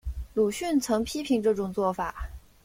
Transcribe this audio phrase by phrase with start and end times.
[0.33, 2.27] 鲁迅曾批评这种做法。